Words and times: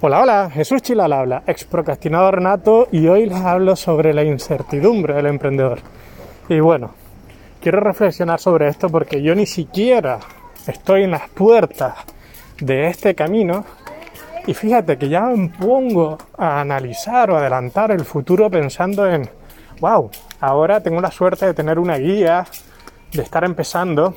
Hola, 0.00 0.22
hola, 0.22 0.50
Jesús 0.54 0.80
Chilal 0.80 1.12
habla, 1.12 1.42
ex 1.44 1.64
procrastinador 1.64 2.40
nato 2.40 2.86
y 2.92 3.08
hoy 3.08 3.26
les 3.26 3.40
hablo 3.40 3.74
sobre 3.74 4.14
la 4.14 4.22
incertidumbre 4.22 5.14
del 5.14 5.26
emprendedor. 5.26 5.80
Y 6.48 6.60
bueno, 6.60 6.92
quiero 7.60 7.80
reflexionar 7.80 8.38
sobre 8.38 8.68
esto 8.68 8.88
porque 8.90 9.20
yo 9.20 9.34
ni 9.34 9.44
siquiera 9.44 10.20
estoy 10.68 11.02
en 11.02 11.10
las 11.10 11.28
puertas 11.30 11.96
de 12.60 12.86
este 12.86 13.16
camino 13.16 13.64
y 14.46 14.54
fíjate 14.54 14.98
que 14.98 15.08
ya 15.08 15.22
me 15.22 15.48
pongo 15.48 16.16
a 16.36 16.60
analizar 16.60 17.32
o 17.32 17.36
adelantar 17.36 17.90
el 17.90 18.04
futuro 18.04 18.48
pensando 18.48 19.04
en, 19.04 19.28
wow, 19.80 20.12
ahora 20.38 20.80
tengo 20.80 21.00
la 21.00 21.10
suerte 21.10 21.44
de 21.44 21.54
tener 21.54 21.76
una 21.80 21.96
guía, 21.96 22.46
de 23.10 23.22
estar 23.22 23.42
empezando 23.42 24.14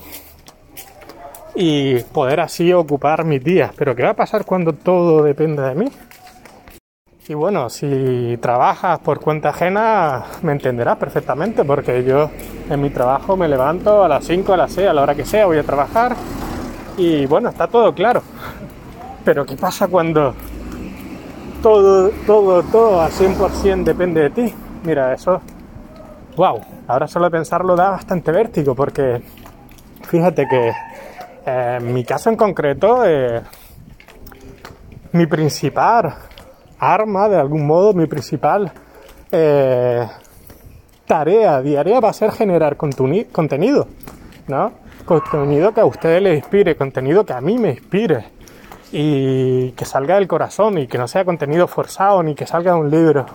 y 1.55 1.99
poder 1.99 2.39
así 2.39 2.71
ocupar 2.73 3.25
mis 3.25 3.43
días. 3.43 3.71
Pero 3.77 3.95
¿qué 3.95 4.03
va 4.03 4.09
a 4.09 4.15
pasar 4.15 4.45
cuando 4.45 4.73
todo 4.73 5.23
depende 5.23 5.61
de 5.61 5.75
mí? 5.75 5.91
Y 7.27 7.33
bueno, 7.33 7.69
si 7.69 8.37
trabajas 8.41 8.99
por 8.99 9.19
cuenta 9.19 9.49
ajena, 9.49 10.25
me 10.41 10.51
entenderás 10.53 10.97
perfectamente, 10.97 11.63
porque 11.63 12.03
yo 12.03 12.29
en 12.69 12.81
mi 12.81 12.89
trabajo 12.89 13.37
me 13.37 13.47
levanto 13.47 14.03
a 14.03 14.07
las 14.07 14.25
5, 14.25 14.53
a 14.53 14.57
las 14.57 14.73
6, 14.73 14.89
a 14.89 14.93
la 14.93 15.03
hora 15.03 15.15
que 15.15 15.23
sea, 15.23 15.45
voy 15.45 15.59
a 15.59 15.63
trabajar 15.63 16.15
y 16.97 17.25
bueno, 17.27 17.49
está 17.49 17.67
todo 17.67 17.93
claro. 17.93 18.21
Pero 19.23 19.45
¿qué 19.45 19.55
pasa 19.55 19.87
cuando 19.87 20.33
todo, 21.61 22.09
todo, 22.25 22.63
todo 22.63 23.01
al 23.01 23.11
100% 23.11 23.83
depende 23.83 24.21
de 24.23 24.29
ti? 24.31 24.53
Mira, 24.83 25.13
eso, 25.13 25.41
wow, 26.35 26.59
ahora 26.87 27.07
solo 27.07 27.29
pensarlo 27.29 27.75
da 27.75 27.91
bastante 27.91 28.31
vértigo, 28.31 28.73
porque 28.73 29.21
fíjate 30.09 30.47
que 30.49 30.71
eh, 31.45 31.77
en 31.79 31.93
mi 31.93 32.03
caso 32.03 32.29
en 32.29 32.35
concreto, 32.35 33.03
eh, 33.05 33.41
mi 35.13 35.25
principal 35.25 36.13
arma, 36.79 37.29
de 37.29 37.37
algún 37.37 37.65
modo, 37.65 37.93
mi 37.93 38.05
principal 38.05 38.71
eh, 39.31 40.07
tarea 41.05 41.61
diaria 41.61 41.99
va 41.99 42.09
a 42.09 42.13
ser 42.13 42.31
generar 42.31 42.77
contenido, 42.77 43.87
¿no? 44.47 44.71
Contenido 45.05 45.73
que 45.73 45.81
a 45.81 45.85
ustedes 45.85 46.21
les 46.21 46.37
inspire, 46.37 46.75
contenido 46.75 47.25
que 47.25 47.33
a 47.33 47.41
mí 47.41 47.57
me 47.57 47.71
inspire 47.71 48.25
y 48.91 49.71
que 49.71 49.85
salga 49.85 50.15
del 50.15 50.27
corazón 50.27 50.77
y 50.77 50.87
que 50.87 50.97
no 50.97 51.07
sea 51.07 51.25
contenido 51.25 51.67
forzado 51.67 52.21
ni 52.23 52.35
que 52.35 52.45
salga 52.45 52.73
de 52.73 52.79
un 52.79 52.91
libro. 52.91 53.25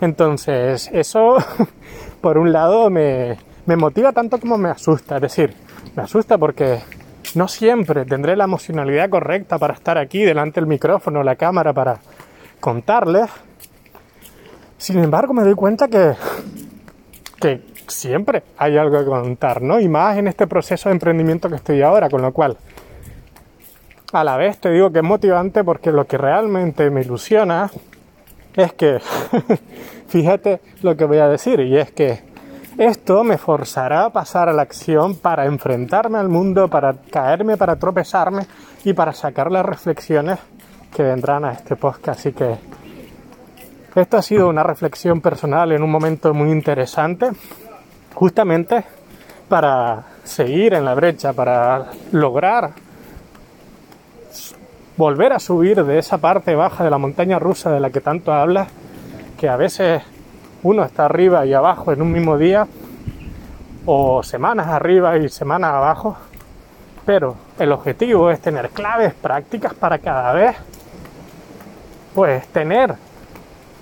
Entonces, 0.00 0.88
eso, 0.92 1.36
por 2.20 2.38
un 2.38 2.52
lado, 2.52 2.90
me, 2.90 3.36
me 3.66 3.76
motiva 3.76 4.12
tanto 4.12 4.38
como 4.38 4.56
me 4.56 4.70
asusta. 4.70 5.16
Es 5.16 5.22
decir, 5.22 5.54
me 5.94 6.02
asusta 6.02 6.38
porque 6.38 6.80
no 7.34 7.48
siempre 7.48 8.04
tendré 8.04 8.36
la 8.36 8.44
emocionalidad 8.44 9.08
correcta 9.08 9.58
para 9.58 9.74
estar 9.74 9.98
aquí 9.98 10.22
delante 10.22 10.60
del 10.60 10.66
micrófono, 10.66 11.22
la 11.22 11.36
cámara, 11.36 11.72
para 11.72 12.00
contarles. 12.60 13.30
Sin 14.78 14.98
embargo, 14.98 15.34
me 15.34 15.42
doy 15.42 15.54
cuenta 15.54 15.88
que, 15.88 16.14
que 17.40 17.60
siempre 17.86 18.42
hay 18.56 18.76
algo 18.76 18.98
que 18.98 19.04
contar, 19.04 19.62
¿no? 19.62 19.80
Y 19.80 19.88
más 19.88 20.16
en 20.16 20.28
este 20.28 20.46
proceso 20.46 20.88
de 20.88 20.94
emprendimiento 20.94 21.48
que 21.48 21.56
estoy 21.56 21.82
ahora, 21.82 22.08
con 22.08 22.22
lo 22.22 22.32
cual, 22.32 22.56
a 24.12 24.24
la 24.24 24.36
vez 24.36 24.58
te 24.58 24.70
digo 24.70 24.90
que 24.90 24.98
es 24.98 25.04
motivante 25.04 25.62
porque 25.62 25.92
lo 25.92 26.06
que 26.06 26.18
realmente 26.18 26.90
me 26.90 27.02
ilusiona 27.02 27.70
es 28.56 28.72
que, 28.72 28.98
fíjate 30.08 30.60
lo 30.82 30.96
que 30.96 31.04
voy 31.04 31.18
a 31.18 31.28
decir, 31.28 31.60
y 31.60 31.76
es 31.76 31.90
que 31.92 32.29
esto 32.80 33.22
me 33.24 33.36
forzará 33.36 34.06
a 34.06 34.10
pasar 34.10 34.48
a 34.48 34.54
la 34.54 34.62
acción 34.62 35.16
para 35.16 35.44
enfrentarme 35.44 36.16
al 36.16 36.30
mundo, 36.30 36.68
para 36.68 36.94
caerme, 36.94 37.58
para 37.58 37.76
tropezarme 37.76 38.46
y 38.84 38.94
para 38.94 39.12
sacar 39.12 39.52
las 39.52 39.66
reflexiones 39.66 40.38
que 40.96 41.02
vendrán 41.02 41.44
a 41.44 41.52
este 41.52 41.76
podcast. 41.76 42.20
Así 42.20 42.32
que 42.32 42.56
esto 43.94 44.16
ha 44.16 44.22
sido 44.22 44.48
una 44.48 44.62
reflexión 44.62 45.20
personal 45.20 45.72
en 45.72 45.82
un 45.82 45.90
momento 45.90 46.32
muy 46.32 46.50
interesante, 46.50 47.28
justamente 48.14 48.82
para 49.46 50.02
seguir 50.24 50.72
en 50.72 50.86
la 50.86 50.94
brecha, 50.94 51.34
para 51.34 51.90
lograr 52.12 52.70
volver 54.96 55.34
a 55.34 55.38
subir 55.38 55.84
de 55.84 55.98
esa 55.98 56.16
parte 56.16 56.54
baja 56.54 56.82
de 56.82 56.88
la 56.88 56.96
montaña 56.96 57.38
rusa 57.38 57.70
de 57.70 57.80
la 57.80 57.90
que 57.90 58.00
tanto 58.00 58.32
hablas, 58.32 58.68
que 59.38 59.50
a 59.50 59.56
veces 59.56 60.02
uno 60.62 60.84
está 60.84 61.06
arriba 61.06 61.46
y 61.46 61.54
abajo 61.54 61.92
en 61.92 62.02
un 62.02 62.12
mismo 62.12 62.36
día, 62.36 62.66
o 63.86 64.22
semanas 64.22 64.68
arriba 64.68 65.16
y 65.16 65.28
semanas 65.28 65.72
abajo, 65.72 66.16
pero 67.06 67.36
el 67.58 67.72
objetivo 67.72 68.30
es 68.30 68.40
tener 68.40 68.70
claves 68.70 69.14
prácticas 69.14 69.74
para 69.74 69.98
cada 69.98 70.32
vez, 70.32 70.56
pues 72.14 72.46
tener 72.48 72.94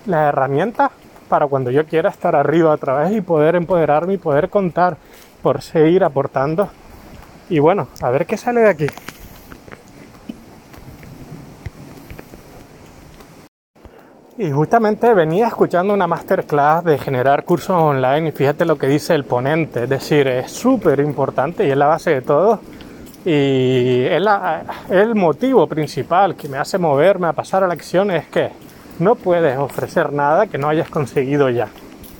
la 0.07 0.29
herramienta 0.29 0.91
para 1.29 1.47
cuando 1.47 1.71
yo 1.71 1.85
quiera 1.85 2.11
estar 2.11 2.35
arriba 2.35 2.73
otra 2.73 2.95
vez 2.95 3.13
y 3.13 3.21
poder 3.21 3.57
empoderarme 3.57 4.15
y 4.15 4.19
poder 4.19 4.49
contar 4.49 4.97
por 5.43 5.63
seguir 5.63 6.05
aportando. 6.05 6.69
Y 7.51 7.59
bueno, 7.59 7.89
a 8.01 8.11
ver 8.11 8.27
qué 8.27 8.37
sale 8.37 8.61
de 8.61 8.69
aquí. 8.69 8.87
Y 14.41 14.53
justamente 14.53 15.13
venía 15.15 15.49
escuchando 15.49 15.93
una 15.93 16.07
masterclass 16.07 16.85
de 16.85 16.97
generar 16.97 17.45
cursos 17.45 17.71
online 17.71 18.29
y 18.29 18.31
fíjate 18.31 18.65
lo 18.65 18.79
que 18.79 18.87
dice 18.87 19.13
el 19.17 19.25
ponente, 19.25 19.83
es 19.83 19.89
decir, 19.89 20.29
es 20.29 20.53
súper 20.53 21.01
importante 21.01 21.67
y 21.67 21.71
es 21.73 21.77
la 21.77 21.87
base 21.87 22.11
de 22.11 22.23
todo 22.23 22.61
y 23.25 24.05
es 24.05 24.23
el 24.91 25.17
motivo 25.17 25.67
principal 25.67 26.37
que 26.37 26.49
me 26.49 26.57
hace 26.57 26.79
moverme 26.79 27.27
a 27.27 27.33
pasar 27.33 27.65
a 27.65 27.67
la 27.67 27.75
acción 27.75 28.13
es 28.13 28.29
que 28.29 28.51
no 29.01 29.17
puedes 29.17 29.59
ofrecer 29.59 30.13
nada 30.13 30.47
que 30.47 30.57
no 30.57 30.69
hayas 30.69 30.89
conseguido 30.89 31.51
ya. 31.51 31.67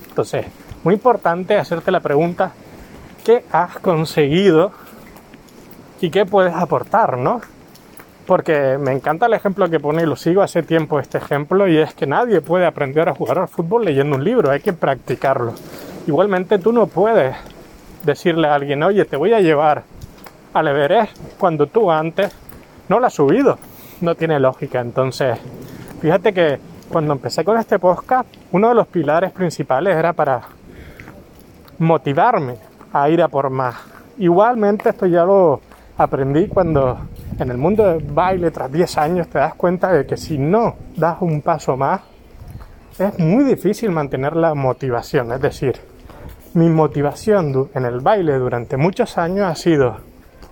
Entonces, 0.09 0.45
muy 0.83 0.95
importante 0.95 1.55
hacerte 1.55 1.89
la 1.89 2.01
pregunta, 2.01 2.51
¿qué 3.23 3.45
has 3.49 3.79
conseguido 3.79 4.73
y 6.01 6.09
qué 6.09 6.25
puedes 6.25 6.53
aportar, 6.53 7.17
no? 7.17 7.39
Porque 8.29 8.77
me 8.79 8.91
encanta 8.91 9.25
el 9.25 9.33
ejemplo 9.33 9.67
que 9.71 9.79
pone 9.79 10.03
y 10.03 10.05
lo 10.05 10.15
sigo 10.15 10.43
hace 10.43 10.61
tiempo 10.61 10.99
este 10.99 11.17
ejemplo 11.17 11.67
y 11.67 11.79
es 11.79 11.95
que 11.95 12.05
nadie 12.05 12.41
puede 12.41 12.67
aprender 12.67 13.09
a 13.09 13.15
jugar 13.15 13.39
al 13.39 13.47
fútbol 13.47 13.85
leyendo 13.85 14.17
un 14.17 14.23
libro, 14.23 14.51
hay 14.51 14.59
que 14.59 14.71
practicarlo. 14.71 15.55
Igualmente 16.05 16.59
tú 16.59 16.71
no 16.71 16.85
puedes 16.85 17.35
decirle 18.03 18.47
a 18.47 18.53
alguien, 18.53 18.83
oye, 18.83 19.03
te 19.05 19.17
voy 19.17 19.33
a 19.33 19.39
llevar 19.39 19.81
al 20.53 20.67
Everest 20.67 21.17
cuando 21.39 21.65
tú 21.65 21.89
antes 21.89 22.31
no 22.87 22.99
lo 22.99 23.07
has 23.07 23.15
subido. 23.15 23.57
No 23.99 24.13
tiene 24.13 24.39
lógica. 24.39 24.79
Entonces, 24.79 25.39
fíjate 25.99 26.31
que 26.31 26.59
cuando 26.87 27.13
empecé 27.13 27.43
con 27.43 27.57
este 27.57 27.79
podcast, 27.79 28.29
uno 28.51 28.69
de 28.69 28.75
los 28.75 28.85
pilares 28.85 29.31
principales 29.31 29.97
era 29.97 30.13
para 30.13 30.41
motivarme 31.79 32.57
a 32.93 33.09
ir 33.09 33.23
a 33.23 33.27
por 33.27 33.49
más. 33.49 33.75
Igualmente 34.19 34.89
esto 34.89 35.07
ya 35.07 35.25
lo 35.25 35.61
aprendí 35.97 36.47
cuando 36.47 36.99
en 37.39 37.49
el 37.51 37.57
mundo 37.57 37.85
del 37.87 38.03
baile 38.03 38.51
tras 38.51 38.71
10 38.71 38.97
años 38.97 39.27
te 39.27 39.39
das 39.39 39.55
cuenta 39.55 39.91
de 39.91 40.05
que 40.05 40.17
si 40.17 40.37
no 40.37 40.75
das 40.95 41.21
un 41.21 41.41
paso 41.41 41.77
más, 41.77 42.01
es 42.97 43.17
muy 43.17 43.45
difícil 43.45 43.91
mantener 43.91 44.35
la 44.35 44.53
motivación. 44.53 45.31
Es 45.31 45.41
decir, 45.41 45.79
mi 46.53 46.67
motivación 46.67 47.69
en 47.73 47.85
el 47.85 48.01
baile 48.01 48.33
durante 48.37 48.75
muchos 48.75 49.17
años 49.17 49.47
ha 49.47 49.55
sido, 49.55 49.97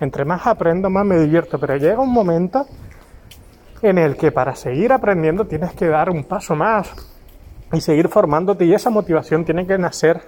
entre 0.00 0.24
más 0.24 0.46
aprendo, 0.46 0.88
más 0.88 1.04
me 1.04 1.18
divierto, 1.18 1.58
pero 1.58 1.76
llega 1.76 2.00
un 2.00 2.12
momento 2.12 2.66
en 3.82 3.98
el 3.98 4.16
que 4.16 4.32
para 4.32 4.54
seguir 4.54 4.92
aprendiendo 4.92 5.46
tienes 5.46 5.72
que 5.74 5.88
dar 5.88 6.08
un 6.08 6.24
paso 6.24 6.56
más 6.56 6.90
y 7.72 7.80
seguir 7.80 8.08
formándote 8.08 8.64
y 8.64 8.72
esa 8.72 8.88
motivación 8.90 9.44
tiene 9.44 9.66
que 9.66 9.76
nacer, 9.76 10.22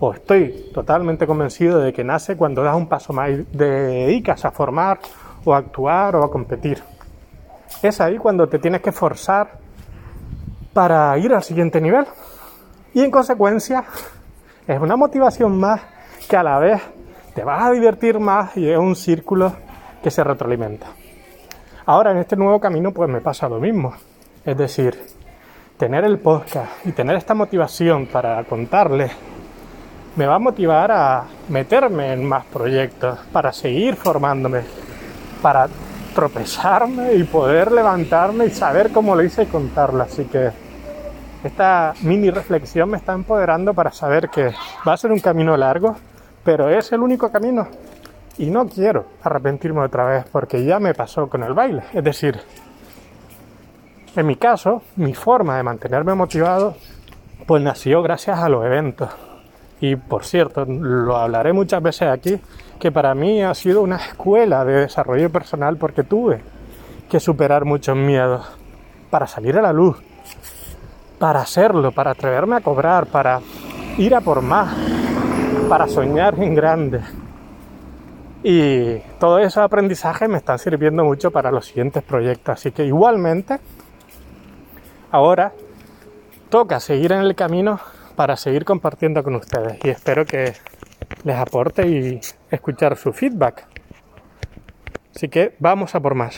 o 0.00 0.14
estoy 0.14 0.70
totalmente 0.72 1.26
convencido 1.26 1.78
de 1.78 1.92
que 1.92 2.02
nace 2.02 2.36
cuando 2.36 2.62
das 2.62 2.74
un 2.74 2.88
paso 2.88 3.12
más 3.12 3.30
y 3.30 3.46
dedicas 3.52 4.44
a 4.44 4.50
formar 4.50 4.98
o 5.44 5.54
a 5.54 5.58
actuar 5.58 6.16
o 6.16 6.24
a 6.24 6.30
competir. 6.30 6.82
Es 7.82 8.00
ahí 8.00 8.16
cuando 8.16 8.48
te 8.48 8.58
tienes 8.58 8.80
que 8.80 8.92
forzar 8.92 9.58
para 10.72 11.16
ir 11.18 11.32
al 11.34 11.42
siguiente 11.42 11.80
nivel. 11.80 12.06
Y 12.92 13.02
en 13.02 13.10
consecuencia 13.10 13.84
es 14.66 14.80
una 14.80 14.96
motivación 14.96 15.58
más 15.58 15.80
que 16.28 16.36
a 16.36 16.42
la 16.42 16.58
vez 16.58 16.80
te 17.34 17.42
vas 17.42 17.64
a 17.64 17.70
divertir 17.72 18.20
más 18.20 18.56
y 18.56 18.70
es 18.70 18.78
un 18.78 18.94
círculo 18.94 19.52
que 20.02 20.10
se 20.10 20.22
retroalimenta. 20.22 20.86
Ahora 21.86 22.12
en 22.12 22.18
este 22.18 22.36
nuevo 22.36 22.60
camino 22.60 22.92
pues 22.92 23.10
me 23.10 23.20
pasa 23.20 23.48
lo 23.48 23.58
mismo. 23.58 23.94
Es 24.44 24.56
decir, 24.56 24.96
tener 25.76 26.04
el 26.04 26.18
podcast 26.18 26.86
y 26.86 26.92
tener 26.92 27.16
esta 27.16 27.34
motivación 27.34 28.06
para 28.06 28.42
contarles 28.44 29.10
me 30.16 30.26
va 30.26 30.36
a 30.36 30.38
motivar 30.38 30.92
a 30.92 31.24
meterme 31.48 32.12
en 32.12 32.24
más 32.24 32.44
proyectos, 32.44 33.18
para 33.32 33.52
seguir 33.52 33.96
formándome, 33.96 34.62
para 35.44 35.68
tropezarme 36.14 37.12
y 37.16 37.24
poder 37.24 37.70
levantarme 37.70 38.46
y 38.46 38.50
saber 38.50 38.90
cómo 38.92 39.14
lo 39.14 39.22
hice 39.22 39.42
y 39.42 39.46
contarlo. 39.46 40.02
Así 40.02 40.24
que 40.24 40.50
esta 41.44 41.92
mini 42.00 42.30
reflexión 42.30 42.88
me 42.88 42.96
está 42.96 43.12
empoderando 43.12 43.74
para 43.74 43.92
saber 43.92 44.30
que 44.30 44.54
va 44.88 44.94
a 44.94 44.96
ser 44.96 45.12
un 45.12 45.20
camino 45.20 45.54
largo, 45.54 45.96
pero 46.42 46.70
es 46.70 46.90
el 46.92 47.00
único 47.00 47.30
camino. 47.30 47.68
Y 48.38 48.48
no 48.48 48.66
quiero 48.66 49.04
arrepentirme 49.22 49.82
otra 49.82 50.06
vez 50.06 50.24
porque 50.32 50.64
ya 50.64 50.80
me 50.80 50.94
pasó 50.94 51.28
con 51.28 51.42
el 51.42 51.52
baile. 51.52 51.82
Es 51.92 52.02
decir, 52.02 52.40
En 54.16 54.26
mi 54.26 54.36
caso, 54.36 54.80
mi 54.96 55.12
forma 55.12 55.58
de 55.58 55.62
mantenerme 55.62 56.14
motivado, 56.14 56.76
pues 57.46 57.62
nació 57.62 58.00
gracias 58.00 58.38
a 58.38 58.48
los 58.48 58.64
eventos. 58.64 59.10
Y 59.80 59.96
por 59.96 60.24
cierto, 60.24 60.64
lo 60.64 61.16
hablaré 61.16 61.52
muchas 61.52 61.82
veces 61.82 62.08
aquí, 62.08 62.40
que 62.84 62.92
para 62.92 63.14
mí 63.14 63.42
ha 63.42 63.54
sido 63.54 63.80
una 63.80 63.96
escuela 63.96 64.62
de 64.62 64.80
desarrollo 64.80 65.30
personal 65.30 65.78
porque 65.78 66.04
tuve 66.04 66.42
que 67.08 67.18
superar 67.18 67.64
muchos 67.64 67.96
miedos 67.96 68.46
para 69.08 69.26
salir 69.26 69.56
a 69.56 69.62
la 69.62 69.72
luz, 69.72 69.96
para 71.18 71.40
hacerlo, 71.40 71.92
para 71.92 72.10
atreverme 72.10 72.56
a 72.56 72.60
cobrar, 72.60 73.06
para 73.06 73.40
ir 73.96 74.14
a 74.14 74.20
por 74.20 74.42
más, 74.42 74.76
para 75.66 75.88
soñar 75.88 76.38
en 76.38 76.54
grande. 76.54 77.00
Y 78.42 78.98
todo 79.18 79.38
ese 79.38 79.60
aprendizaje 79.60 80.28
me 80.28 80.36
están 80.36 80.58
sirviendo 80.58 81.04
mucho 81.04 81.30
para 81.30 81.50
los 81.50 81.64
siguientes 81.64 82.02
proyectos. 82.02 82.52
Así 82.52 82.70
que 82.70 82.84
igualmente, 82.84 83.60
ahora 85.10 85.54
toca 86.50 86.80
seguir 86.80 87.12
en 87.12 87.20
el 87.20 87.34
camino 87.34 87.80
para 88.14 88.36
seguir 88.36 88.66
compartiendo 88.66 89.24
con 89.24 89.36
ustedes. 89.36 89.78
Y 89.82 89.88
espero 89.88 90.26
que 90.26 90.52
les 91.24 91.36
aporte 91.36 91.86
y 91.88 92.20
escuchar 92.50 92.96
su 92.96 93.12
feedback. 93.12 93.66
Así 95.14 95.28
que 95.28 95.54
vamos 95.58 95.94
a 95.94 96.00
por 96.00 96.14
más. 96.14 96.32